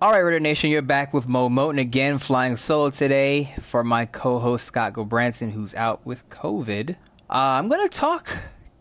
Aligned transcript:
All 0.00 0.12
right, 0.12 0.20
Raider 0.20 0.38
Nation, 0.38 0.70
you're 0.70 0.80
back 0.80 1.12
with 1.12 1.26
Mo 1.26 1.48
Moton 1.48 1.80
again, 1.80 2.18
flying 2.18 2.56
solo 2.56 2.88
today 2.90 3.52
for 3.58 3.82
my 3.82 4.06
co-host 4.06 4.64
Scott 4.64 4.92
Gulbransen, 4.92 5.50
who's 5.50 5.74
out 5.74 6.06
with 6.06 6.28
COVID. 6.28 6.90
Uh, 6.90 6.94
I'm 7.32 7.68
going 7.68 7.82
to 7.82 7.98
talk 7.98 8.28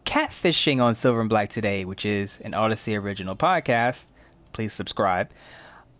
catfishing 0.05 0.79
on 0.79 0.93
Silver 0.93 1.19
and 1.19 1.27
Black 1.27 1.49
today, 1.49 1.85
which 1.85 2.05
is 2.05 2.39
an 2.41 2.53
Odyssey 2.53 2.95
original 2.95 3.35
podcast. 3.35 4.09
Please 4.53 4.73
subscribe. 4.73 5.31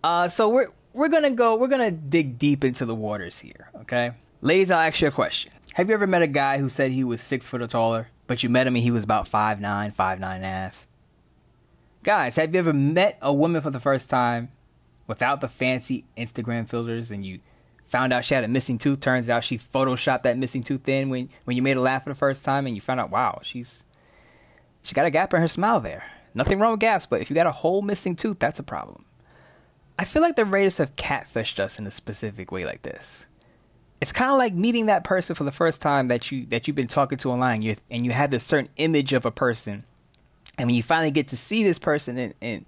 Uh, 0.03 0.27
so 0.27 0.49
we're 0.49 0.67
we're 0.93 1.09
gonna 1.09 1.31
go. 1.31 1.55
We're 1.55 1.67
gonna 1.67 1.89
dig 1.89 2.37
deep 2.37 2.63
into 2.63 2.85
the 2.85 2.93
waters 2.93 3.39
here. 3.39 3.71
Okay, 3.81 4.11
ladies, 4.41 4.69
I'll 4.69 4.81
ask 4.87 5.01
you 5.01 5.07
a 5.07 5.11
question. 5.11 5.51
Have 5.73 5.89
you 5.89 5.95
ever 5.95 6.05
met 6.05 6.21
a 6.21 6.27
guy 6.27 6.59
who 6.59 6.69
said 6.69 6.91
he 6.91 7.03
was 7.03 7.21
six 7.21 7.47
foot 7.47 7.63
or 7.63 7.67
taller, 7.67 8.09
but 8.27 8.43
you 8.43 8.49
met 8.49 8.67
him 8.67 8.75
and 8.75 8.83
he 8.83 8.91
was 8.91 9.03
about 9.03 9.27
five 9.27 9.59
nine, 9.59 9.89
five 9.89 10.19
nine 10.19 10.35
and 10.35 10.45
a 10.45 10.49
half? 10.49 10.85
Guys, 12.03 12.35
have 12.35 12.53
you 12.53 12.59
ever 12.59 12.71
met 12.71 13.17
a 13.19 13.33
woman 13.33 13.63
for 13.63 13.71
the 13.71 13.79
first 13.79 14.11
time 14.11 14.49
without 15.07 15.41
the 15.41 15.47
fancy 15.47 16.05
Instagram 16.17 16.67
filters 16.67 17.11
and 17.11 17.25
you 17.25 17.39
found 17.85 18.13
out 18.13 18.25
she 18.25 18.35
had 18.35 18.43
a 18.43 18.47
missing 18.47 18.77
tooth? 18.77 18.99
Turns 18.99 19.29
out 19.29 19.43
she 19.43 19.57
photoshopped 19.57 20.23
that 20.23 20.37
missing 20.37 20.63
tooth 20.63 20.87
in 20.87 21.09
when, 21.09 21.29
when 21.45 21.55
you 21.55 21.61
made 21.61 21.75
her 21.75 21.81
laugh 21.81 22.03
for 22.03 22.09
the 22.09 22.15
first 22.15 22.45
time 22.45 22.65
and 22.67 22.75
you 22.75 22.81
found 22.81 22.99
out, 22.99 23.09
wow, 23.09 23.39
she's 23.41 23.85
she 24.81 24.93
got 24.93 25.05
a 25.05 25.09
gap 25.09 25.33
in 25.33 25.41
her 25.41 25.47
smile 25.47 25.79
there. 25.79 26.05
Nothing 26.33 26.59
wrong 26.59 26.71
with 26.71 26.79
gaps, 26.79 27.05
but 27.05 27.19
if 27.19 27.29
you 27.29 27.35
got 27.35 27.47
a 27.47 27.51
whole 27.51 27.81
missing 27.81 28.15
tooth, 28.15 28.39
that's 28.39 28.59
a 28.59 28.63
problem. 28.63 29.05
I 29.99 30.05
feel 30.05 30.21
like 30.21 30.35
the 30.35 30.45
Raiders 30.45 30.77
have 30.77 30.95
catfished 30.95 31.59
us 31.59 31.79
in 31.79 31.87
a 31.87 31.91
specific 31.91 32.51
way 32.51 32.63
like 32.63 32.83
this 32.83 33.25
it's 33.99 34.11
kind 34.11 34.31
of 34.31 34.37
like 34.37 34.53
meeting 34.53 34.85
that 34.87 35.03
person 35.03 35.35
for 35.35 35.43
the 35.43 35.51
first 35.51 35.81
time 35.81 36.07
that 36.07 36.31
you 36.31 36.45
that 36.47 36.67
you've 36.67 36.75
been 36.75 36.87
talking 36.87 37.17
to 37.19 37.31
online 37.31 37.61
you, 37.61 37.75
and 37.89 38.05
you 38.05 38.11
had 38.11 38.31
this 38.31 38.43
certain 38.43 38.69
image 38.77 39.13
of 39.13 39.25
a 39.25 39.31
person 39.31 39.83
and 40.57 40.67
when 40.67 40.75
you 40.75 40.83
finally 40.83 41.11
get 41.11 41.27
to 41.29 41.37
see 41.37 41.63
this 41.63 41.79
person 41.79 42.17
and, 42.17 42.33
in 42.41 42.65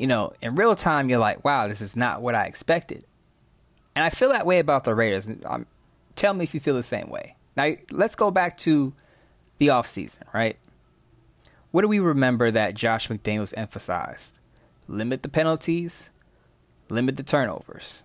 you 0.00 0.06
know 0.06 0.32
in 0.40 0.54
real 0.54 0.74
time 0.74 1.10
you're 1.10 1.18
like 1.18 1.44
wow 1.44 1.68
this 1.68 1.82
is 1.82 1.94
not 1.94 2.22
what 2.22 2.34
i 2.34 2.46
expected 2.46 3.04
and 3.94 4.02
i 4.02 4.08
feel 4.08 4.30
that 4.30 4.46
way 4.46 4.58
about 4.58 4.84
the 4.84 4.94
raiders 4.94 5.30
um, 5.44 5.66
tell 6.16 6.32
me 6.32 6.42
if 6.42 6.54
you 6.54 6.60
feel 6.60 6.74
the 6.74 6.82
same 6.82 7.10
way 7.10 7.36
now 7.56 7.70
let's 7.90 8.16
go 8.16 8.30
back 8.30 8.56
to 8.56 8.94
the 9.58 9.68
offseason 9.68 10.22
right 10.32 10.56
what 11.70 11.82
do 11.82 11.88
we 11.88 12.00
remember 12.00 12.50
that 12.50 12.74
josh 12.74 13.08
mcdaniels 13.08 13.52
emphasized 13.58 14.38
limit 14.88 15.22
the 15.22 15.28
penalties 15.28 16.10
limit 16.88 17.16
the 17.18 17.22
turnovers 17.22 18.02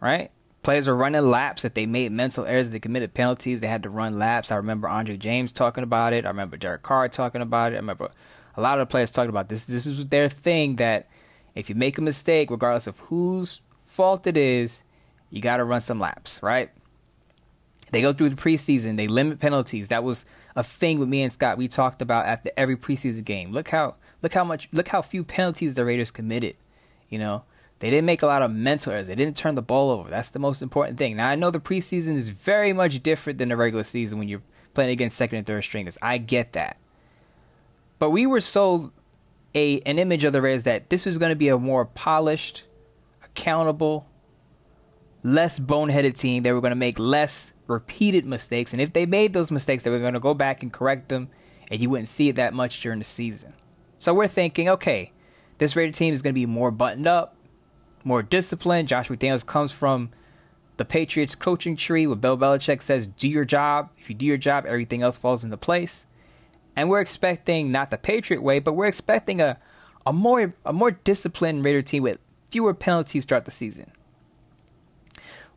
right 0.00 0.30
Players 0.64 0.88
were 0.88 0.96
running 0.96 1.20
laps. 1.20 1.62
If 1.66 1.74
they 1.74 1.84
made 1.84 2.10
mental 2.10 2.46
errors, 2.46 2.70
they 2.70 2.80
committed 2.80 3.12
penalties. 3.12 3.60
They 3.60 3.66
had 3.66 3.82
to 3.82 3.90
run 3.90 4.18
laps. 4.18 4.50
I 4.50 4.56
remember 4.56 4.88
Andre 4.88 5.18
James 5.18 5.52
talking 5.52 5.84
about 5.84 6.14
it. 6.14 6.24
I 6.24 6.28
remember 6.28 6.56
Derek 6.56 6.80
Carr 6.80 7.06
talking 7.10 7.42
about 7.42 7.72
it. 7.72 7.76
I 7.76 7.80
remember 7.80 8.08
a 8.56 8.62
lot 8.62 8.80
of 8.80 8.88
the 8.88 8.90
players 8.90 9.10
talking 9.10 9.28
about 9.28 9.50
this. 9.50 9.66
This 9.66 9.84
is 9.84 10.06
their 10.06 10.30
thing 10.30 10.76
that 10.76 11.06
if 11.54 11.68
you 11.68 11.74
make 11.74 11.98
a 11.98 12.02
mistake, 12.02 12.50
regardless 12.50 12.86
of 12.86 12.98
whose 13.00 13.60
fault 13.84 14.26
it 14.26 14.36
is, 14.36 14.82
you 15.30 15.40
got 15.40 15.58
to 15.58 15.64
run 15.64 15.80
some 15.80 16.00
laps, 16.00 16.40
right? 16.42 16.70
They 17.90 18.02
go 18.02 18.12
through 18.12 18.30
the 18.30 18.36
preseason. 18.36 18.96
They 18.96 19.06
limit 19.06 19.38
penalties. 19.38 19.88
That 19.88 20.02
was 20.02 20.26
a 20.56 20.64
thing 20.64 20.98
with 20.98 21.08
me 21.08 21.22
and 21.22 21.32
Scott. 21.32 21.58
We 21.58 21.68
talked 21.68 22.02
about 22.02 22.26
after 22.26 22.50
every 22.56 22.76
preseason 22.76 23.24
game. 23.24 23.52
Look 23.52 23.68
how 23.68 23.96
look 24.22 24.34
how 24.34 24.44
much 24.44 24.68
look 24.72 24.88
how 24.88 25.02
few 25.02 25.22
penalties 25.22 25.74
the 25.74 25.84
Raiders 25.84 26.10
committed. 26.10 26.56
You 27.08 27.18
know, 27.18 27.44
they 27.78 27.90
didn't 27.90 28.06
make 28.06 28.22
a 28.22 28.26
lot 28.26 28.42
of 28.42 28.50
mental 28.50 28.92
errors. 28.92 29.06
They 29.06 29.14
didn't 29.14 29.36
turn 29.36 29.54
the 29.54 29.62
ball 29.62 29.90
over. 29.90 30.10
That's 30.10 30.30
the 30.30 30.38
most 30.38 30.62
important 30.62 30.98
thing. 30.98 31.16
Now 31.16 31.28
I 31.28 31.36
know 31.36 31.50
the 31.50 31.60
preseason 31.60 32.16
is 32.16 32.30
very 32.30 32.72
much 32.72 33.02
different 33.02 33.38
than 33.38 33.50
the 33.50 33.56
regular 33.56 33.84
season 33.84 34.18
when 34.18 34.28
you're 34.28 34.42
playing 34.72 34.90
against 34.90 35.16
second 35.16 35.38
and 35.38 35.46
third 35.46 35.62
stringers. 35.62 35.98
I 36.02 36.18
get 36.18 36.52
that. 36.54 36.78
But 37.98 38.10
we 38.10 38.26
were 38.26 38.40
sold 38.40 38.90
a 39.54 39.80
an 39.80 39.98
image 39.98 40.24
of 40.24 40.32
the 40.32 40.42
Raiders 40.42 40.64
that 40.64 40.90
this 40.90 41.06
was 41.06 41.18
going 41.18 41.30
to 41.30 41.36
be 41.36 41.48
a 41.48 41.58
more 41.58 41.84
polished, 41.84 42.64
accountable, 43.24 44.08
less 45.22 45.58
boneheaded 45.58 46.18
team. 46.18 46.42
They 46.42 46.52
were 46.52 46.60
going 46.60 46.70
to 46.70 46.76
make 46.76 46.98
less 46.98 47.52
repeated 47.66 48.26
mistakes, 48.26 48.72
and 48.72 48.82
if 48.82 48.92
they 48.92 49.06
made 49.06 49.32
those 49.32 49.50
mistakes, 49.50 49.82
they 49.82 49.90
were 49.90 49.98
going 49.98 50.14
to 50.14 50.20
go 50.20 50.34
back 50.34 50.62
and 50.62 50.72
correct 50.72 51.08
them, 51.08 51.28
and 51.70 51.80
you 51.80 51.88
wouldn't 51.90 52.08
see 52.08 52.28
it 52.28 52.36
that 52.36 52.54
much 52.54 52.80
during 52.80 52.98
the 52.98 53.04
season. 53.04 53.54
So 53.98 54.12
we're 54.12 54.28
thinking, 54.28 54.68
okay, 54.68 55.12
this 55.58 55.76
Raider 55.76 55.92
team 55.92 56.12
is 56.12 56.20
going 56.20 56.34
to 56.34 56.40
be 56.40 56.46
more 56.46 56.70
buttoned 56.70 57.06
up, 57.06 57.36
more 58.02 58.22
disciplined. 58.22 58.88
Josh 58.88 59.08
McDaniels 59.08 59.46
comes 59.46 59.72
from 59.72 60.10
the 60.76 60.84
Patriots 60.84 61.34
coaching 61.34 61.76
tree 61.76 62.06
where 62.06 62.16
Bill 62.16 62.36
Belichick 62.36 62.82
says, 62.82 63.06
do 63.06 63.28
your 63.28 63.44
job. 63.44 63.90
If 63.96 64.10
you 64.10 64.14
do 64.14 64.26
your 64.26 64.36
job, 64.36 64.66
everything 64.66 65.02
else 65.02 65.16
falls 65.16 65.44
into 65.44 65.56
place. 65.56 66.06
And 66.76 66.88
we're 66.88 67.00
expecting 67.00 67.70
not 67.70 67.90
the 67.90 67.98
Patriot 67.98 68.42
way, 68.42 68.58
but 68.58 68.72
we're 68.72 68.86
expecting 68.86 69.40
a, 69.40 69.58
a 70.04 70.12
more 70.12 70.54
a 70.64 70.72
more 70.72 70.90
disciplined 70.90 71.64
Raider 71.64 71.82
team 71.82 72.02
with 72.02 72.18
fewer 72.50 72.74
penalties 72.74 73.24
throughout 73.24 73.44
the 73.44 73.50
season. 73.50 73.92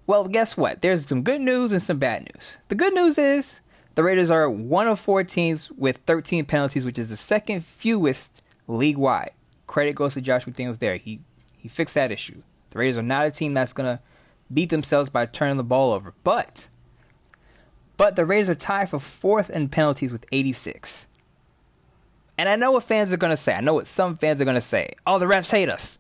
Well, 0.06 0.28
guess 0.28 0.56
what? 0.56 0.82
There's 0.82 1.06
some 1.06 1.22
good 1.22 1.42
news 1.42 1.72
and 1.72 1.82
some 1.82 2.00
bad 2.00 2.30
news. 2.34 2.60
The 2.70 2.76
good 2.76 2.94
news 2.94 3.18
is 3.18 3.62
the 3.96 4.04
Raiders 4.04 4.32
are 4.32 4.50
one 4.50 4.88
of 4.88 5.00
four 5.00 5.24
teams 5.24 5.70
with 5.72 5.98
13 6.06 6.46
penalties, 6.46 6.86
which 6.86 6.98
is 6.98 7.10
the 7.10 7.18
second 7.18 7.66
fewest 7.66 8.46
league 8.68 8.98
wide. 8.98 9.32
Credit 9.66 9.96
goes 9.96 10.14
to 10.14 10.22
Josh 10.22 10.46
McDaniels 10.46 10.80
there. 10.80 10.96
He 10.98 11.20
he 11.58 11.68
fixed 11.68 11.96
that 11.96 12.12
issue. 12.12 12.42
The 12.70 12.80
Raiders 12.80 12.98
are 12.98 13.04
not 13.04 13.26
a 13.26 13.32
team 13.32 13.54
that's 13.54 13.74
to 13.74 14.00
beat 14.54 14.70
themselves 14.70 15.10
by 15.10 15.26
turning 15.26 15.58
the 15.58 15.64
ball 15.64 15.92
over. 15.92 16.14
But 16.24 16.70
but 17.98 18.16
the 18.16 18.26
Raiders 18.26 18.50
are 18.50 18.56
tied 18.56 18.90
for 18.90 19.00
fourth 19.00 19.50
in 19.50 19.70
penalties 19.70 20.14
with 20.14 20.26
86. 20.32 21.08
And 22.38 22.48
I 22.48 22.56
know 22.56 22.72
what 22.72 22.84
fans 22.84 23.12
are 23.12 23.18
going 23.18 23.32
to 23.32 23.38
say. 23.38 23.54
I 23.54 23.62
know 23.62 23.74
what 23.74 23.88
some 23.88 24.16
fans 24.16 24.42
are 24.42 24.46
going 24.46 24.56
to 24.56 24.62
say. 24.62 24.94
Oh, 25.06 25.20
the 25.20 25.26
refs 25.26 25.52
hate 25.52 25.70
us. 25.70 25.98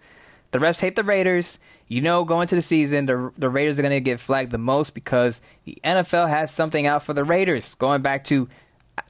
The 0.51 0.59
refs 0.59 0.81
hate 0.81 0.95
the 0.95 1.03
Raiders. 1.03 1.59
You 1.87 2.01
know, 2.01 2.23
going 2.25 2.43
into 2.43 2.55
the 2.55 2.61
season, 2.61 3.05
the, 3.05 3.31
the 3.37 3.49
Raiders 3.49 3.79
are 3.79 3.81
going 3.81 3.91
to 3.91 4.01
get 4.01 4.19
flagged 4.19 4.51
the 4.51 4.57
most 4.57 4.93
because 4.93 5.41
the 5.63 5.77
NFL 5.83 6.29
has 6.29 6.51
something 6.51 6.85
out 6.85 7.03
for 7.03 7.13
the 7.13 7.23
Raiders 7.23 7.75
going 7.75 8.01
back 8.01 8.23
to 8.25 8.47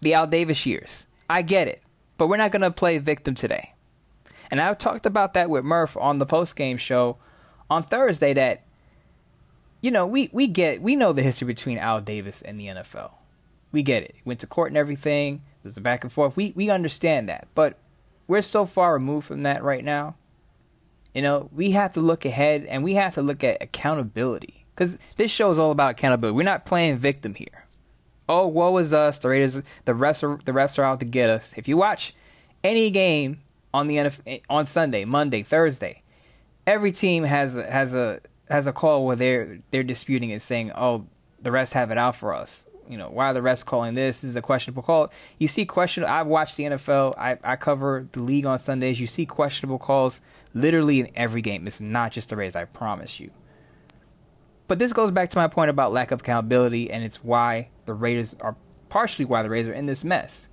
the 0.01 0.13
Al 0.13 0.27
Davis 0.27 0.65
years. 0.65 1.07
I 1.29 1.41
get 1.41 1.67
it. 1.67 1.81
But 2.17 2.27
we're 2.27 2.37
not 2.37 2.51
going 2.51 2.61
to 2.61 2.71
play 2.71 2.97
victim 2.97 3.35
today. 3.35 3.73
And 4.49 4.61
I 4.61 4.73
talked 4.73 5.05
about 5.05 5.33
that 5.33 5.49
with 5.49 5.65
Murph 5.65 5.97
on 5.97 6.19
the 6.19 6.25
post 6.25 6.55
game 6.55 6.77
show 6.77 7.17
on 7.69 7.83
Thursday 7.83 8.33
that 8.33 8.63
you 9.81 9.91
know, 9.91 10.05
we, 10.05 10.29
we 10.31 10.47
get 10.47 10.81
we 10.81 10.95
know 10.95 11.13
the 11.13 11.23
history 11.23 11.45
between 11.45 11.77
Al 11.77 12.01
Davis 12.01 12.41
and 12.41 12.59
the 12.59 12.67
NFL. 12.67 13.11
We 13.71 13.83
get 13.83 14.03
it. 14.03 14.15
Went 14.25 14.39
to 14.39 14.47
court 14.47 14.71
and 14.71 14.77
everything. 14.77 15.43
There's 15.67 15.77
a 15.77 15.81
back 15.81 16.05
and 16.05 16.13
forth. 16.13 16.37
We 16.37 16.53
we 16.55 16.69
understand 16.69 17.27
that. 17.27 17.49
But 17.53 17.77
we're 18.25 18.41
so 18.41 18.65
far 18.65 18.93
removed 18.93 19.27
from 19.27 19.43
that 19.43 19.63
right 19.63 19.83
now. 19.83 20.15
You 21.13 21.21
know, 21.21 21.49
we 21.53 21.71
have 21.71 21.93
to 21.95 21.99
look 21.99 22.23
ahead 22.23 22.63
and 22.65 22.85
we 22.85 22.93
have 22.93 23.15
to 23.15 23.21
look 23.21 23.43
at 23.43 23.61
accountability 23.61 24.65
because 24.73 24.95
this 25.17 25.29
show 25.29 25.49
is 25.49 25.59
all 25.59 25.71
about 25.71 25.91
accountability. 25.91 26.35
We're 26.35 26.43
not 26.43 26.65
playing 26.65 26.97
victim 26.99 27.33
here. 27.33 27.65
Oh, 28.29 28.47
woe 28.47 28.77
is 28.77 28.93
us. 28.93 29.19
The 29.19 29.27
Raiders, 29.27 29.55
the 29.83 29.91
refs 29.91 30.23
are 30.23 30.39
the 30.45 30.53
refs 30.53 30.79
are 30.79 30.83
out 30.83 30.99
to 30.99 31.05
get 31.05 31.29
us. 31.29 31.53
If 31.57 31.67
you 31.67 31.75
watch 31.75 32.13
any 32.63 32.89
game 32.89 33.39
on 33.73 33.87
the 33.87 33.97
NFL, 33.97 34.41
on 34.49 34.65
Sunday, 34.65 35.03
Monday, 35.03 35.43
Thursday, 35.43 36.01
every 36.65 36.93
team 36.93 37.25
has 37.25 37.55
has 37.55 37.93
a 37.93 38.21
has 38.49 38.67
a 38.67 38.73
call 38.73 39.05
where 39.05 39.17
they're 39.17 39.59
they're 39.71 39.83
disputing 39.83 40.29
it, 40.29 40.41
saying, 40.41 40.71
"Oh, 40.75 41.07
the 41.41 41.49
refs 41.49 41.73
have 41.73 41.91
it 41.91 41.97
out 41.97 42.15
for 42.15 42.33
us." 42.33 42.65
You 42.89 42.97
know, 42.97 43.09
why 43.09 43.27
are 43.27 43.33
the 43.33 43.41
refs 43.41 43.65
calling 43.65 43.95
this? 43.95 44.21
This 44.21 44.29
is 44.29 44.35
a 44.35 44.41
questionable 44.41 44.83
call. 44.83 45.11
You 45.37 45.47
see 45.47 45.65
question. 45.65 46.03
I've 46.03 46.27
watched 46.27 46.55
the 46.55 46.63
NFL. 46.63 47.15
I, 47.17 47.37
I 47.43 47.55
cover 47.55 48.07
the 48.11 48.21
league 48.21 48.45
on 48.45 48.59
Sundays. 48.59 48.99
You 48.99 49.07
see 49.07 49.25
questionable 49.25 49.79
calls 49.79 50.21
literally 50.53 50.99
in 50.99 51.09
every 51.15 51.41
game. 51.41 51.67
It's 51.67 51.81
not 51.81 52.11
just 52.11 52.29
the 52.29 52.35
Rays. 52.35 52.55
I 52.55 52.65
promise 52.65 53.19
you. 53.19 53.31
But 54.67 54.79
this 54.79 54.93
goes 54.93 55.11
back 55.11 55.29
to 55.29 55.37
my 55.37 55.47
point 55.47 55.69
about 55.69 55.93
lack 55.93 56.11
of 56.11 56.21
accountability, 56.21 56.91
and 56.91 57.03
it's 57.03 57.23
why 57.23 57.69
the 57.85 57.93
Raiders 57.93 58.35
are 58.41 58.55
partially 58.89 59.25
why 59.25 59.43
the 59.43 59.49
Raiders 59.49 59.69
are 59.69 59.73
in 59.73 59.85
this 59.85 60.03
mess. 60.03 60.49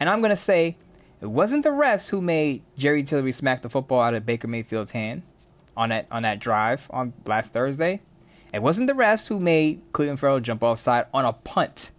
And 0.00 0.10
I'm 0.10 0.20
gonna 0.20 0.36
say 0.36 0.76
it 1.20 1.26
wasn't 1.26 1.62
the 1.62 1.70
refs 1.70 2.10
who 2.10 2.20
made 2.20 2.62
Jerry 2.76 3.04
Tillery 3.04 3.32
smack 3.32 3.62
the 3.62 3.68
football 3.68 4.00
out 4.00 4.14
of 4.14 4.26
Baker 4.26 4.48
Mayfield's 4.48 4.90
hand 4.90 5.22
on 5.76 5.90
that 5.90 6.06
on 6.10 6.22
that 6.22 6.40
drive 6.40 6.88
on 6.90 7.12
last 7.26 7.52
Thursday. 7.52 8.00
It 8.52 8.62
wasn't 8.62 8.86
the 8.86 8.92
refs 8.92 9.28
who 9.28 9.40
made 9.40 9.90
Clelin 9.92 10.18
Ferrell 10.18 10.40
jump 10.40 10.62
offside 10.62 11.06
on 11.14 11.24
a 11.24 11.32
punt. 11.32 11.90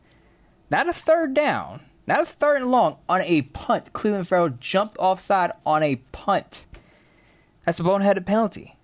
Not 0.69 0.87
a 0.87 0.93
third 0.93 1.33
down, 1.33 1.81
not 2.05 2.21
a 2.21 2.25
third 2.25 2.61
and 2.61 2.71
long, 2.71 2.97
on 3.09 3.21
a 3.21 3.41
punt. 3.41 3.93
Clelin 3.93 4.25
Ferrell 4.25 4.49
jumped 4.49 4.97
offside 4.97 5.51
on 5.65 5.81
a 5.81 5.97
punt. 6.11 6.65
That's 7.65 7.79
a 7.79 7.83
boneheaded 7.83 8.25
penalty. 8.25 8.77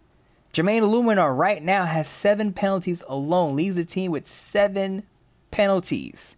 Jermaine 0.53 0.81
Eluemunor 0.81 1.37
right 1.37 1.61
now 1.61 1.85
has 1.85 2.07
seven 2.07 2.53
penalties 2.53 3.03
alone, 3.07 3.55
leads 3.55 3.75
the 3.75 3.85
team 3.85 4.11
with 4.11 4.27
seven 4.27 5.03
penalties. 5.51 6.35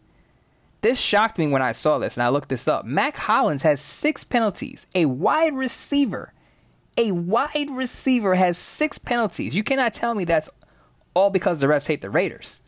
This 0.81 0.99
shocked 0.99 1.37
me 1.37 1.47
when 1.47 1.61
I 1.61 1.71
saw 1.71 1.97
this, 1.97 2.17
and 2.17 2.23
I 2.23 2.29
looked 2.29 2.49
this 2.49 2.67
up. 2.67 2.83
Mack 2.85 3.15
Hollins 3.15 3.61
has 3.63 3.79
six 3.79 4.23
penalties. 4.23 4.87
A 4.95 5.05
wide 5.05 5.53
receiver, 5.53 6.33
a 6.97 7.11
wide 7.11 7.69
receiver 7.69 8.35
has 8.35 8.57
six 8.57 8.97
penalties. 8.97 9.55
You 9.55 9.63
cannot 9.63 9.93
tell 9.93 10.15
me 10.15 10.25
that's 10.25 10.49
all 11.13 11.29
because 11.29 11.59
the 11.59 11.67
refs 11.67 11.87
hate 11.87 12.01
the 12.01 12.09
Raiders. 12.09 12.61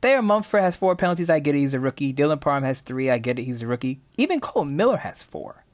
Thayer 0.00 0.20
Munford 0.20 0.60
has 0.60 0.76
four 0.76 0.96
penalties. 0.96 1.30
I 1.30 1.38
get 1.38 1.54
it. 1.54 1.60
He's 1.60 1.72
a 1.72 1.80
rookie. 1.80 2.12
Dylan 2.12 2.40
Parham 2.40 2.62
has 2.64 2.82
three. 2.82 3.10
I 3.10 3.16
get 3.18 3.38
it. 3.38 3.44
He's 3.44 3.62
a 3.62 3.66
rookie. 3.66 4.00
Even 4.18 4.38
Kolton 4.38 4.76
Miller 4.76 4.98
has 4.98 5.22
four. 5.22 5.64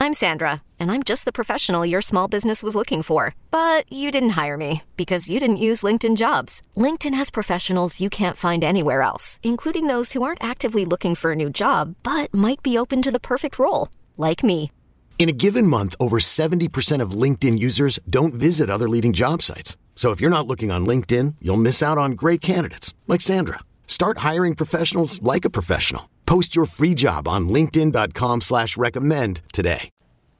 I'm 0.00 0.14
Sandra, 0.14 0.62
and 0.80 0.90
I'm 0.90 1.04
just 1.04 1.24
the 1.24 1.32
professional 1.32 1.86
your 1.86 2.02
small 2.02 2.26
business 2.26 2.64
was 2.64 2.74
looking 2.74 3.04
for. 3.04 3.36
But 3.52 3.84
you 3.92 4.10
didn't 4.10 4.30
hire 4.30 4.56
me 4.56 4.82
because 4.96 5.30
you 5.30 5.38
didn't 5.38 5.58
use 5.68 5.84
LinkedIn 5.84 6.16
jobs. 6.16 6.60
LinkedIn 6.76 7.14
has 7.14 7.30
professionals 7.30 8.00
you 8.00 8.10
can't 8.10 8.36
find 8.36 8.64
anywhere 8.64 9.02
else, 9.02 9.38
including 9.44 9.86
those 9.86 10.12
who 10.12 10.24
aren't 10.24 10.42
actively 10.42 10.84
looking 10.84 11.14
for 11.14 11.30
a 11.30 11.36
new 11.36 11.48
job 11.50 11.94
but 12.02 12.34
might 12.34 12.64
be 12.64 12.76
open 12.76 13.00
to 13.02 13.12
the 13.12 13.20
perfect 13.20 13.60
role, 13.60 13.88
like 14.16 14.42
me. 14.42 14.72
In 15.20 15.28
a 15.28 15.38
given 15.44 15.68
month, 15.68 15.94
over 16.00 16.18
70% 16.18 17.00
of 17.00 17.12
LinkedIn 17.12 17.60
users 17.60 18.00
don't 18.10 18.34
visit 18.34 18.68
other 18.68 18.88
leading 18.88 19.12
job 19.12 19.40
sites. 19.40 19.76
So 19.94 20.10
if 20.10 20.20
you're 20.20 20.36
not 20.36 20.48
looking 20.48 20.72
on 20.72 20.84
LinkedIn, 20.84 21.36
you'll 21.40 21.56
miss 21.56 21.82
out 21.82 21.98
on 21.98 22.12
great 22.12 22.40
candidates 22.40 22.92
like 23.06 23.20
Sandra. 23.20 23.60
Start 23.86 24.18
hiring 24.18 24.56
professionals 24.56 25.22
like 25.22 25.44
a 25.44 25.50
professional. 25.50 26.10
Post 26.26 26.56
your 26.56 26.66
free 26.66 26.94
job 26.94 27.28
on 27.28 27.48
LinkedIn.com 27.48 28.40
slash 28.40 28.76
recommend 28.76 29.42
today. 29.52 29.90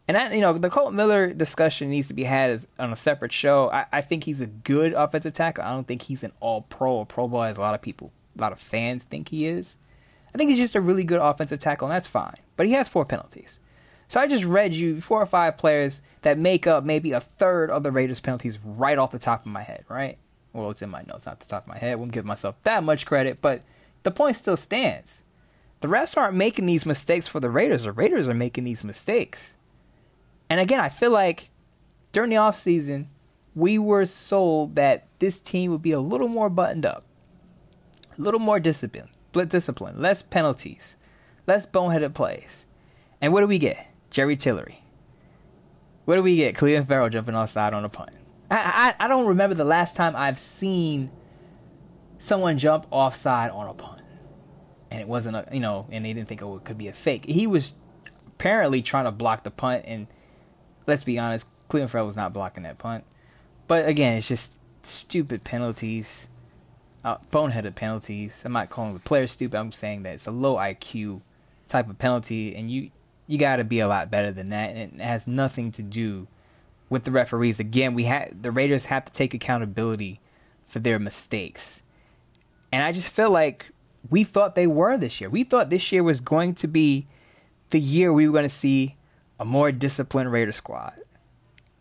And 0.09 0.17
I, 0.17 0.35
you 0.35 0.41
know, 0.41 0.53
the 0.53 0.69
Kolton 0.69 0.97
Miller 0.97 1.33
discussion 1.33 1.91
needs 1.91 2.09
to 2.09 2.15
be 2.15 2.25
had 2.25 2.67
on 2.79 2.93
a 2.93 2.97
separate 2.97 3.33
show. 3.33 3.71
I, 3.71 3.87
I 3.93 4.01
think 4.01 4.25
he's 4.25 4.41
a 4.41 4.47
good 4.47 4.95
offensive 4.95 5.33
tackle. 5.33 5.65
I 5.65 5.71
don't 5.71 5.87
think 5.87 6.03
he's 6.03 6.25
an 6.25 6.33
all 6.41 6.63
pro 6.63 6.93
or 6.93 7.07
pro 7.07 7.29
ball 7.29 7.45
as 7.45 7.57
a 7.57 7.61
lot 7.61 7.75
of 7.75 7.83
people, 7.83 8.13
a 8.37 8.41
lot 8.41 8.53
of 8.53 8.59
fans 8.59 9.05
think 9.05 9.29
he 9.29 9.47
is. 9.47 9.79
I 10.35 10.39
think 10.39 10.51
he's 10.51 10.59
just 10.59 10.75
a 10.75 10.81
really 10.81 11.05
good 11.05 11.21
offensive 11.21 11.61
tackle, 11.61 11.89
and 11.89 11.95
that's 11.95 12.09
fine. 12.09 12.35
But 12.57 12.67
he 12.67 12.73
has 12.73 12.89
four 12.89 13.05
penalties. 13.05 13.61
So 14.13 14.21
I 14.21 14.27
just 14.27 14.45
read 14.45 14.75
you 14.75 15.01
four 15.01 15.23
or 15.23 15.25
five 15.25 15.57
players 15.57 16.03
that 16.21 16.37
make 16.37 16.67
up 16.67 16.85
maybe 16.85 17.13
a 17.13 17.19
third 17.19 17.71
of 17.71 17.83
the 17.83 17.91
Raiders' 17.91 18.21
penalties 18.21 18.59
right 18.63 18.99
off 18.99 19.11
the 19.11 19.19
top 19.19 19.47
of 19.47 19.51
my 19.51 19.63
head, 19.63 19.87
right? 19.89 20.19
Well, 20.53 20.71
it's 20.71 20.83
in 20.83 20.91
my 20.91 21.03
notes, 21.09 21.25
not 21.25 21.41
the 21.41 21.47
top 21.47 21.63
of 21.63 21.69
my 21.69 21.79
head. 21.79 21.99
Won't 21.99 22.13
give 22.13 22.27
myself 22.27 22.63
that 22.65 22.85
much 22.85 23.07
credit, 23.07 23.41
but 23.41 23.63
the 24.03 24.11
point 24.11 24.37
still 24.37 24.59
stands. 24.59 25.23
The 25.81 25.89
refs 25.89 26.15
aren't 26.15 26.37
making 26.37 26.67
these 26.67 26.85
mistakes 26.85 27.27
for 27.27 27.41
the 27.41 27.49
Raiders. 27.49 27.85
The 27.85 27.93
Raiders 27.93 28.29
are 28.29 28.35
making 28.35 28.65
these 28.65 28.85
mistakes. 28.85 29.57
And 30.51 30.61
again, 30.61 30.81
I 30.81 30.91
feel 30.91 31.11
like 31.11 31.49
during 32.13 32.29
the 32.29 32.37
offseason, 32.37 33.07
we 33.55 33.79
were 33.79 34.05
sold 34.05 34.75
that 34.75 35.07
this 35.21 35.39
team 35.39 35.71
would 35.71 35.81
be 35.81 35.93
a 35.93 36.01
little 36.01 36.29
more 36.29 36.51
buttoned 36.51 36.85
up, 36.85 37.03
a 38.19 38.21
little 38.21 38.41
more 38.41 38.61
discipline, 38.61 39.09
split 39.31 39.49
discipline, 39.49 40.03
less 40.03 40.23
penalties, 40.23 40.97
less 41.47 41.65
boneheaded 41.65 42.13
plays. 42.13 42.67
And 43.19 43.33
what 43.33 43.41
do 43.41 43.47
we 43.47 43.59
get? 43.59 43.89
Jerry 44.13 44.37
Tillery. 44.37 44.83
What 46.05 46.17
do 46.17 46.23
we 46.23 46.37
get? 46.37 46.55
Clelin 46.55 46.87
Ferrell 46.87 47.09
jumping 47.09 47.35
offside 47.35 47.75
on 47.75 47.85
a 47.85 47.89
punt. 47.89 48.11
I, 48.51 48.95
I 48.99 49.05
I 49.05 49.09
don't 49.09 49.27
remember 49.27 49.55
the 49.55 49.65
last 49.65 49.97
time 49.97 50.15
I've 50.15 50.39
seen 50.39 51.11
someone 52.19 52.59
jump 52.59 52.87
offside 52.91 53.51
on 53.51 53.69
a 53.69 53.75
punt, 53.75 54.03
and 54.91 55.01
it 55.01 55.09
wasn't 55.09 55.37
a 55.37 55.47
you 55.53 55.61
know, 55.61 55.87
and 55.91 56.05
they 56.05 56.13
didn't 56.13 56.29
think 56.29 56.43
it 56.43 56.65
could 56.65 56.79
be 56.79 56.89
a 56.89 56.93
fake. 56.93 57.25
He 57.25 57.47
was 57.47 57.73
apparently 58.27 58.83
trying 58.83 59.05
to 59.05 59.11
block 59.11 59.45
the 59.45 59.51
punt, 59.51 59.85
and 59.87 60.07
let's 60.87 61.05
be 61.05 61.19
honest, 61.19 61.47
Clelin 61.69 61.89
Ferrell 61.89 62.07
was 62.07 62.17
not 62.17 62.33
blocking 62.33 62.65
that 62.65 62.79
punt. 62.79 63.05
But 63.67 63.89
again, 63.89 64.19
it's 64.19 64.29
just 64.29 64.59
stupid 64.83 65.45
penalties, 65.45 66.29
uh, 67.05 67.17
boneheaded 67.31 67.77
penalties. 67.77 68.43
I'm 68.45 68.53
not 68.53 68.69
calling 68.69 68.93
the 68.93 69.01
player 69.01 69.27
stupid. 69.27 69.57
I'm 69.57 69.73
saying 69.73 70.03
that 70.03 70.15
it's 70.15 70.27
a 70.27 70.33
low 70.33 70.57
IQ 70.57 71.23
type 71.69 71.89
of 71.89 71.99
penalty, 71.99 72.55
and 72.55 72.71
you 72.71 72.91
you 73.27 73.39
got 73.39 73.57
to 73.57 73.65
be 73.65 73.81
a 73.81 73.89
lot 73.89 74.11
better 74.11 74.31
than 74.31 74.51
that. 74.51 74.71
And 74.71 75.01
it 75.01 75.01
has 75.01 75.27
nothing 75.27 75.73
to 75.73 75.83
do 75.83 76.27
with 76.89 77.05
the 77.05 77.11
referees. 77.11 77.59
Again, 77.61 77.95
we 77.95 78.05
had 78.05 78.43
the 78.43 78.51
Raiders 78.51 78.87
have 78.87 79.05
to 79.07 79.13
take 79.13 79.35
accountability 79.35 80.21
for 80.67 80.79
their 80.79 80.99
mistakes, 80.99 81.83
and 82.73 82.83
I 82.83 82.93
just 82.93 83.13
feel 83.13 83.31
like 83.31 83.71
we 84.11 84.25
thought 84.25 84.55
they 84.55 84.67
were 84.67 84.97
this 84.99 85.21
year. 85.21 85.31
We 85.31 85.45
thought 85.45 85.71
this 85.71 85.93
year 85.93 86.03
was 86.03 86.21
going 86.21 86.55
to 86.57 86.67
be 86.67 87.07
the 87.71 87.81
year 87.81 88.13
we 88.13 88.27
were 88.27 88.33
going 88.33 88.45
to 88.45 88.55
see 88.55 88.97
a 89.39 89.45
more 89.45 89.73
disciplined 89.73 90.31
Raider 90.31 90.53
squad. 90.53 91.01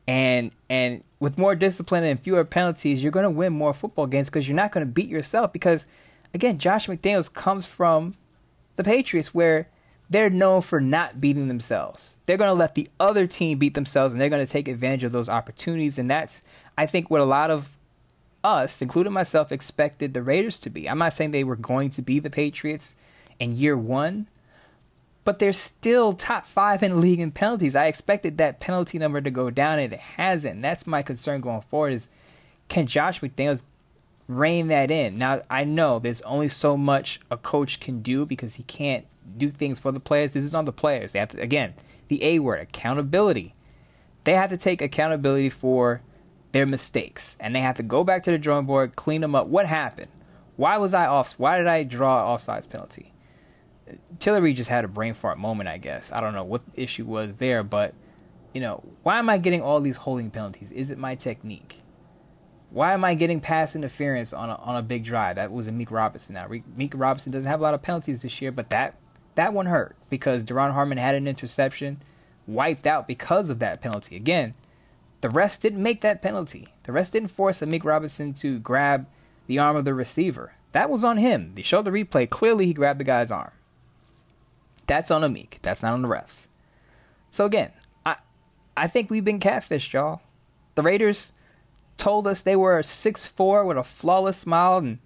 And 0.07 0.51
and 0.69 1.03
with 1.19 1.37
more 1.37 1.55
discipline 1.55 2.03
and 2.03 2.19
fewer 2.19 2.43
penalties, 2.43 3.03
you're 3.03 3.11
going 3.11 3.23
to 3.23 3.29
win 3.29 3.53
more 3.53 3.73
football 3.73 4.07
games 4.07 4.29
because 4.29 4.47
you're 4.47 4.57
not 4.57 4.71
going 4.71 4.85
to 4.85 4.91
beat 4.91 5.09
yourself. 5.09 5.53
Because 5.53 5.87
again, 6.33 6.57
Josh 6.57 6.87
McDaniels 6.87 7.31
comes 7.31 7.65
from 7.65 8.15
the 8.75 8.83
Patriots 8.83 9.33
where 9.33 9.69
they're 10.11 10.29
known 10.29 10.61
for 10.61 10.81
not 10.81 11.21
beating 11.21 11.47
themselves. 11.47 12.17
They're 12.25 12.37
going 12.37 12.49
to 12.49 12.53
let 12.53 12.75
the 12.75 12.89
other 12.99 13.25
team 13.25 13.57
beat 13.57 13.75
themselves 13.75 14.13
and 14.13 14.21
they're 14.21 14.29
going 14.29 14.45
to 14.45 14.51
take 14.51 14.67
advantage 14.67 15.05
of 15.05 15.13
those 15.13 15.29
opportunities. 15.29 15.97
And 15.97 16.11
that's, 16.11 16.43
I 16.77 16.85
think, 16.85 17.09
what 17.09 17.21
a 17.21 17.25
lot 17.25 17.49
of 17.49 17.77
us, 18.43 18.81
including 18.81 19.13
myself, 19.13 19.53
expected 19.53 20.13
the 20.13 20.21
Raiders 20.21 20.59
to 20.59 20.69
be. 20.69 20.89
I'm 20.89 20.97
not 20.97 21.13
saying 21.13 21.31
they 21.31 21.45
were 21.45 21.55
going 21.55 21.91
to 21.91 22.01
be 22.01 22.19
the 22.19 22.29
Patriots 22.29 22.97
in 23.39 23.55
year 23.55 23.77
one, 23.77 24.27
but 25.23 25.39
they're 25.39 25.53
still 25.53 26.11
top 26.11 26.45
five 26.45 26.83
in 26.83 26.91
the 26.91 26.97
league 26.97 27.21
in 27.21 27.31
penalties. 27.31 27.75
I 27.75 27.85
expected 27.85 28.37
that 28.37 28.59
penalty 28.59 28.99
number 28.99 29.21
to 29.21 29.31
go 29.31 29.49
down, 29.49 29.79
and 29.79 29.93
it 29.93 29.99
hasn't. 29.99 30.61
That's 30.61 30.85
my 30.85 31.03
concern 31.03 31.39
going 31.39 31.61
forward: 31.61 31.93
is 31.93 32.09
can 32.67 32.87
Josh 32.87 33.21
McDaniels 33.21 33.63
rein 34.27 34.67
that 34.67 34.91
in? 34.91 35.17
Now 35.17 35.41
I 35.49 35.63
know 35.63 35.99
there's 35.99 36.21
only 36.21 36.47
so 36.47 36.77
much 36.77 37.19
a 37.29 37.37
coach 37.37 37.79
can 37.79 38.01
do 38.01 38.25
because 38.25 38.55
he 38.55 38.63
can't 38.63 39.05
do 39.37 39.49
things 39.49 39.79
for 39.79 39.91
the 39.91 39.99
players. 39.99 40.33
This 40.33 40.43
is 40.43 40.53
on 40.53 40.65
the 40.65 40.71
players. 40.71 41.13
They 41.13 41.19
have 41.19 41.29
to, 41.29 41.41
again, 41.41 41.73
the 42.07 42.23
A 42.23 42.39
word, 42.39 42.59
accountability. 42.59 43.53
They 44.23 44.33
have 44.33 44.49
to 44.49 44.57
take 44.57 44.81
accountability 44.81 45.49
for 45.49 46.01
their 46.51 46.65
mistakes 46.65 47.37
and 47.39 47.55
they 47.55 47.61
have 47.61 47.77
to 47.77 47.83
go 47.83 48.03
back 48.03 48.23
to 48.23 48.31
the 48.31 48.37
drawing 48.37 48.65
board, 48.65 48.95
clean 48.95 49.21
them 49.21 49.35
up. 49.35 49.47
What 49.47 49.65
happened? 49.65 50.11
Why 50.57 50.77
was 50.77 50.93
I 50.93 51.05
off? 51.05 51.33
Why 51.37 51.57
did 51.57 51.67
I 51.67 51.83
draw 51.83 52.35
offsides 52.35 52.69
penalty? 52.69 53.13
Tillery 54.19 54.53
just 54.53 54.69
had 54.69 54.85
a 54.85 54.87
brain 54.87 55.13
fart 55.13 55.37
moment, 55.37 55.69
I 55.69 55.77
guess. 55.77 56.11
I 56.13 56.21
don't 56.21 56.33
know 56.33 56.43
what 56.43 56.61
the 56.65 56.81
issue 56.81 57.05
was 57.05 57.37
there, 57.37 57.63
but 57.63 57.93
you 58.53 58.61
know, 58.61 58.83
why 59.03 59.17
am 59.17 59.29
I 59.29 59.37
getting 59.37 59.61
all 59.61 59.79
these 59.79 59.97
holding 59.97 60.29
penalties? 60.29 60.71
Is 60.71 60.91
it 60.91 60.97
my 60.97 61.15
technique? 61.15 61.79
Why 62.71 62.93
am 62.93 63.03
I 63.03 63.15
getting 63.15 63.41
pass 63.41 63.75
interference 63.75 64.31
on 64.31 64.49
a, 64.49 64.55
on 64.55 64.77
a 64.77 64.81
big 64.81 65.03
drive? 65.03 65.35
That 65.35 65.51
was 65.51 65.67
Amik 65.67 65.91
Robinson. 65.91 66.35
Now, 66.35 66.47
Meek 66.77 66.93
Robinson 66.95 67.31
doesn't 67.31 67.51
have 67.51 67.59
a 67.59 67.63
lot 67.63 67.73
of 67.73 67.83
penalties 67.83 68.21
this 68.21 68.41
year, 68.41 68.51
but 68.51 68.69
that 68.69 68.95
that 69.35 69.53
one 69.53 69.65
hurt 69.65 69.95
because 70.09 70.43
Duron 70.43 70.71
Harmon 70.71 70.97
had 70.97 71.15
an 71.15 71.27
interception, 71.27 72.01
wiped 72.47 72.87
out 72.87 73.07
because 73.07 73.49
of 73.49 73.59
that 73.59 73.81
penalty. 73.81 74.15
Again, 74.15 74.53
the 75.19 75.27
refs 75.27 75.59
didn't 75.59 75.83
make 75.83 76.01
that 76.01 76.21
penalty. 76.21 76.69
The 76.83 76.93
refs 76.93 77.11
didn't 77.11 77.29
force 77.29 77.59
Amik 77.59 77.83
Robinson 77.83 78.33
to 78.35 78.59
grab 78.59 79.05
the 79.47 79.59
arm 79.59 79.75
of 79.75 79.85
the 79.85 79.93
receiver. 79.93 80.53
That 80.71 80.89
was 80.89 81.03
on 81.03 81.17
him. 81.17 81.51
They 81.55 81.61
showed 81.61 81.85
the 81.85 81.91
replay. 81.91 82.29
Clearly, 82.29 82.65
he 82.65 82.73
grabbed 82.73 83.01
the 83.01 83.05
guy's 83.05 83.31
arm. 83.31 83.51
That's 84.87 85.11
on 85.11 85.21
Amik. 85.21 85.61
That's 85.61 85.83
not 85.83 85.93
on 85.93 86.01
the 86.01 86.07
refs. 86.07 86.47
So 87.31 87.45
again, 87.45 87.71
I 88.05 88.15
I 88.77 88.87
think 88.87 89.09
we've 89.09 89.25
been 89.25 89.39
catfished, 89.39 89.91
y'all. 89.91 90.21
The 90.75 90.81
Raiders 90.81 91.33
told 91.97 92.27
us 92.27 92.41
they 92.41 92.55
were 92.55 92.81
six 92.83 93.27
four 93.27 93.65
with 93.65 93.77
a 93.77 93.83
flawless 93.83 94.37
smile, 94.37 94.77
and 94.77 94.99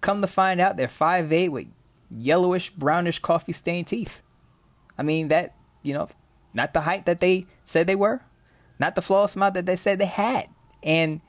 come 0.00 0.20
to 0.20 0.26
find 0.26 0.60
out 0.60 0.76
they're 0.76 0.88
five 0.88 1.32
eight 1.32 1.48
with 1.50 1.66
yellowish, 2.10 2.70
brownish, 2.70 3.18
coffee 3.18 3.52
stained 3.52 3.86
teeth. 3.86 4.22
I 4.96 5.02
mean 5.02 5.28
that 5.28 5.54
you 5.82 5.94
know, 5.94 6.08
not 6.54 6.72
the 6.72 6.82
height 6.82 7.06
that 7.06 7.20
they 7.20 7.46
said 7.64 7.86
they 7.86 7.94
were, 7.94 8.22
not 8.78 8.94
the 8.94 9.02
flawless 9.02 9.32
smile 9.32 9.50
that 9.52 9.66
they 9.66 9.76
said 9.76 9.98
they 9.98 10.06
had, 10.06 10.48
and 10.82 11.20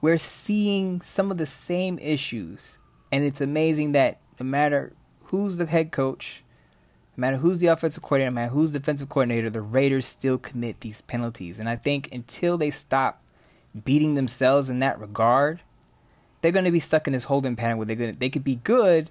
we're 0.00 0.18
seeing 0.18 1.00
some 1.00 1.30
of 1.30 1.38
the 1.38 1.46
same 1.46 1.98
issues. 2.00 2.78
And 3.10 3.24
it's 3.24 3.40
amazing 3.40 3.92
that 3.92 4.18
no 4.40 4.44
matter 4.44 4.92
who's 5.24 5.58
the 5.58 5.66
head 5.66 5.92
coach, 5.92 6.42
no 7.16 7.20
matter 7.20 7.36
who's 7.36 7.60
the 7.60 7.68
offensive 7.68 8.02
coordinator, 8.02 8.30
no 8.30 8.34
matter 8.34 8.52
who's 8.52 8.72
the 8.72 8.80
defensive 8.80 9.08
coordinator, 9.08 9.48
the 9.48 9.60
Raiders 9.60 10.06
still 10.06 10.38
commit 10.38 10.80
these 10.80 11.02
penalties. 11.02 11.60
And 11.60 11.68
I 11.68 11.76
think 11.76 12.12
until 12.12 12.58
they 12.58 12.70
stop 12.70 13.21
beating 13.84 14.14
themselves 14.14 14.70
in 14.70 14.78
that 14.80 15.00
regard, 15.00 15.60
they're 16.40 16.52
going 16.52 16.64
to 16.64 16.70
be 16.70 16.80
stuck 16.80 17.06
in 17.06 17.12
this 17.12 17.24
holding 17.24 17.56
pattern 17.56 17.78
where 17.78 17.86
they're 17.86 17.96
going 17.96 18.12
to, 18.12 18.18
they 18.18 18.30
could 18.30 18.44
be 18.44 18.56
good, 18.56 19.10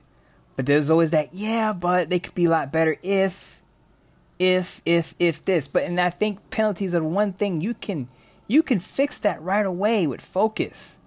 but 0.55 0.65
there's 0.65 0.89
always 0.89 1.11
that 1.11 1.33
yeah, 1.33 1.73
but 1.73 2.09
they 2.09 2.19
could 2.19 2.35
be 2.35 2.45
a 2.45 2.49
lot 2.49 2.71
better 2.71 2.97
if, 3.01 3.61
if, 4.37 4.81
if, 4.85 5.15
if 5.17 5.43
this. 5.43 5.67
But 5.67 5.83
and 5.83 5.99
I 5.99 6.09
think 6.09 6.49
penalties 6.51 6.93
are 6.93 7.03
one 7.03 7.33
thing 7.33 7.61
you 7.61 7.73
can 7.73 8.07
you 8.47 8.61
can 8.61 8.81
fix 8.81 9.17
that 9.19 9.41
right 9.41 9.65
away 9.65 10.05
with 10.05 10.19
focus. 10.19 10.97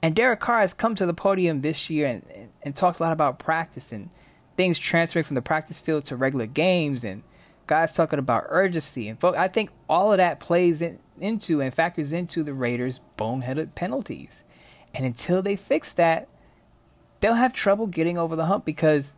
And 0.00 0.14
Derek 0.14 0.38
Carr 0.38 0.60
has 0.60 0.72
come 0.72 0.94
to 0.94 1.06
the 1.06 1.14
podium 1.14 1.62
this 1.62 1.90
year 1.90 2.06
and, 2.06 2.22
and, 2.32 2.50
and 2.62 2.76
talked 2.76 3.00
a 3.00 3.02
lot 3.02 3.12
about 3.12 3.40
practice 3.40 3.90
and 3.90 4.10
things 4.56 4.78
transferring 4.78 5.24
from 5.24 5.34
the 5.34 5.42
practice 5.42 5.80
field 5.80 6.04
to 6.04 6.14
regular 6.14 6.46
games 6.46 7.02
and 7.02 7.24
guys 7.66 7.94
talking 7.94 8.18
about 8.18 8.44
urgency 8.48 9.08
and 9.08 9.18
I 9.24 9.48
think 9.48 9.70
all 9.88 10.12
of 10.12 10.18
that 10.18 10.38
plays 10.38 10.82
in, 10.82 11.00
into 11.20 11.60
and 11.60 11.72
factors 11.72 12.12
into 12.12 12.42
the 12.42 12.54
Raiders' 12.54 13.00
boneheaded 13.16 13.74
penalties. 13.74 14.44
And 14.94 15.04
until 15.04 15.42
they 15.42 15.56
fix 15.56 15.92
that, 15.92 16.28
they'll 17.20 17.34
have 17.34 17.52
trouble 17.52 17.86
getting 17.86 18.18
over 18.18 18.36
the 18.36 18.46
hump 18.46 18.64
because 18.64 19.16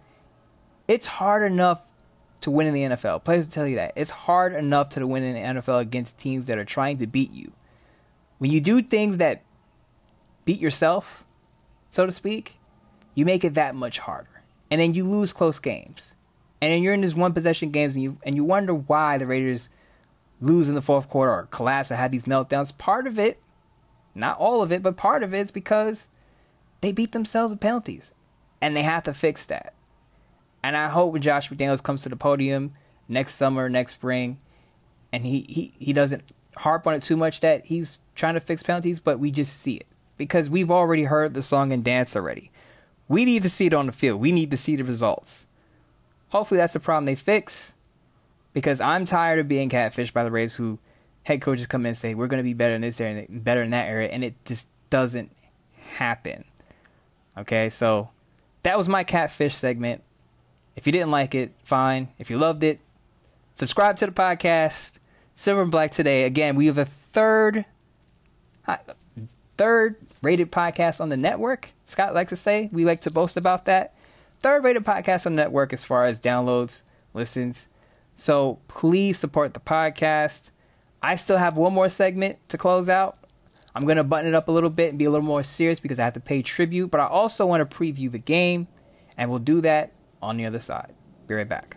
it's 0.89 1.07
hard 1.07 1.43
enough 1.43 1.83
to 2.41 2.51
win 2.51 2.67
in 2.67 2.75
the 2.75 2.83
NFL. 2.83 3.25
Players 3.25 3.47
will 3.47 3.53
tell 3.53 3.67
you 3.67 3.77
that. 3.77 3.93
It's 3.97 4.11
hard 4.11 4.55
enough 4.55 4.91
to 4.91 5.07
win 5.07 5.23
in 5.23 5.35
the 5.35 5.61
NFL 5.61 5.81
against 5.81 6.19
teams 6.19 6.47
that 6.47 6.59
are 6.59 6.65
trying 6.65 6.99
to 6.99 7.07
beat 7.07 7.33
you. 7.33 7.53
When 8.39 8.51
you 8.51 8.61
do 8.61 8.83
things 8.83 9.17
that 9.17 9.43
beat 10.45 10.61
yourself, 10.61 11.25
so 11.91 12.07
to 12.07 12.13
speak, 12.13 12.57
you 13.15 13.25
make 13.25 13.45
it 13.45 13.55
that 13.55 13.75
much 13.75 13.99
harder. 14.01 14.43
And 14.71 14.81
then 14.81 14.93
you 14.93 15.05
lose 15.05 15.33
close 15.33 15.59
games. 15.59 16.15
And 16.61 16.73
then 16.73 16.83
you're 16.83 16.95
in 16.95 17.01
these 17.01 17.15
one 17.15 17.33
possession 17.33 17.71
games 17.71 17.95
and 17.95 18.03
you 18.03 18.19
and 18.23 18.35
you 18.35 18.45
wonder 18.45 18.75
why 18.75 19.19
the 19.19 19.27
Raiders 19.27 19.69
lose 20.41 20.69
in 20.69 20.75
the 20.75 20.83
fourth 20.83 21.09
quarter 21.09 21.33
or 21.33 21.47
collapse 21.47 21.91
or 21.91 21.97
have 21.97 22.11
these 22.11 22.27
meltdowns. 22.27 22.77
Part 22.77 23.07
of 23.07 23.19
it, 23.19 23.41
not 24.15 24.39
all 24.39 24.63
of 24.63 24.73
it, 24.73 24.83
but 24.83 24.97
part 24.97 25.23
of 25.23 25.33
it 25.35 25.41
is 25.41 25.51
because 25.51 26.09
they 26.81 26.93
beat 26.93 27.13
themselves 27.13 27.53
with 27.53 27.61
penalties. 27.61 28.13
And 28.61 28.77
they 28.77 28.83
have 28.83 29.05
to 29.05 29.13
fix 29.13 29.47
that. 29.47 29.75
And 30.63 30.77
I 30.77 30.89
hope 30.89 31.13
when 31.13 31.23
Josh 31.23 31.51
McDaniels 31.51 31.83
comes 31.83 32.03
to 32.03 32.09
the 32.09 32.17
podium 32.17 32.73
next 33.09 33.35
summer, 33.35 33.69
next 33.69 33.93
spring, 33.93 34.39
and 35.13 35.25
he, 35.25 35.47
he, 35.49 35.73
he 35.79 35.93
doesn't 35.93 36.23
harp 36.57 36.87
on 36.87 36.95
it 36.95 37.03
too 37.03 37.17
much 37.17 37.41
that 37.41 37.67
he's 37.67 37.99
trying 38.15 38.35
to 38.35 38.41
fix 38.41 38.63
penalties, 38.63 38.99
but 38.99 39.19
we 39.19 39.31
just 39.31 39.55
see 39.55 39.77
it 39.77 39.87
because 40.17 40.51
we've 40.51 40.71
already 40.71 41.05
heard 41.05 41.35
the 41.35 41.43
song 41.43 41.73
and 41.73 41.85
dance 41.85 42.17
already. 42.17 42.51
We 43.09 43.25
need 43.25 43.43
to 43.43 43.49
see 43.49 43.67
it 43.67 43.75
on 43.75 43.87
the 43.87 43.93
field. 43.93 44.21
We 44.21 44.33
need 44.33 44.51
to 44.51 44.57
see 44.57 44.75
the 44.75 44.83
results. 44.83 45.47
Hopefully, 46.31 46.59
that's 46.59 46.73
the 46.73 46.81
problem 46.81 47.05
they 47.05 47.15
fix 47.15 47.75
because 48.57 48.81
I'm 48.81 49.05
tired 49.05 49.39
of 49.39 49.49
being 49.49 49.69
catfished 49.69 50.15
by 50.15 50.25
the 50.25 50.31
Rays 50.31 50.55
who 50.55 50.79
head 51.25 51.43
coaches 51.43 51.67
come 51.67 51.83
in 51.83 51.89
and 51.89 51.97
say, 51.97 52.15
we're 52.15 52.27
going 52.27 52.39
to 52.39 52.43
be 52.43 52.55
better 52.55 52.75
in 52.75 52.81
this 52.81 52.99
area 53.03 53.27
and 53.29 53.45
better 53.45 53.61
in 53.61 53.69
that 53.73 53.87
area, 53.87 54.09
and 54.09 54.25
it 54.25 54.35
just 54.47 54.69
doesn't 54.89 55.31
happen. 55.97 56.43
Okay, 57.37 57.69
so 57.69 58.09
that 58.63 58.79
was 58.79 58.89
my 58.89 59.05
catfish 59.05 59.55
segment. 59.55 60.03
If 60.75 60.87
you 60.87 60.93
didn't 60.93 61.11
like 61.11 61.35
it, 61.35 61.53
fine. 61.65 62.09
If 62.19 62.31
you 62.31 62.39
loved 62.39 62.65
it, 62.65 62.81
subscribe 63.53 63.99
to 63.99 64.07
the 64.07 64.13
podcast. 64.13 65.01
Silver 65.35 65.61
and 65.61 65.71
Black 65.71 65.91
today. 65.91 66.25
Again, 66.25 66.57
we 66.57 66.65
have 66.65 66.79
a 66.79 66.87
third 66.87 67.67
uh, 68.67 68.79
third 69.59 69.97
rated 70.23 70.51
podcast 70.51 71.03
on 71.03 71.11
the 71.11 71.17
network. 71.19 71.73
Scott 71.85 72.15
likes 72.15 72.31
to 72.31 72.37
say 72.37 72.71
we 72.73 72.87
like 72.87 73.03
to 73.03 73.11
boast 73.11 73.37
about 73.37 73.67
that. 73.67 73.93
Third 74.39 74.65
rated 74.65 74.87
podcast 74.87 75.27
on 75.27 75.37
the 75.37 75.43
network 75.43 75.75
as 75.75 75.85
far 75.85 76.07
as 76.07 76.19
downloads, 76.19 76.81
listens. 77.13 77.69
So 78.17 78.59
please 78.67 79.19
support 79.19 79.55
the 79.55 79.61
podcast. 79.61 80.51
I 81.03 81.17
still 81.17 81.37
have 81.37 81.57
one 81.57 81.73
more 81.73 81.89
segment 81.89 82.39
to 82.49 82.59
close 82.59 82.89
out. 82.89 83.19
I'm 83.75 83.83
going 83.85 83.99
to 83.99 84.05
button 84.05 84.27
it 84.27 84.35
up 84.35 84.49
a 84.49 84.53
little 84.53 84.71
bit 84.71 84.89
and 84.89 84.99
be 84.99 85.05
a 85.05 85.11
little 85.11 85.27
more 85.27 85.43
serious 85.43 85.79
because 85.79 85.99
I 85.99 86.05
have 86.05 86.15
to 86.15 86.21
pay 86.21 86.41
tribute, 86.41 86.91
but 86.91 86.99
I 86.99 87.07
also 87.07 87.45
want 87.45 87.69
to 87.69 87.77
preview 87.77 88.11
the 88.11 88.19
game, 88.19 88.69
and 89.19 89.29
we'll 89.29 89.39
do 89.39 89.61
that 89.61 89.93
on 90.23 90.39
the 90.39 90.47
other 90.47 90.59
side. 90.59 90.95
Be 91.29 91.35
right 91.35 91.49
back. 91.49 91.77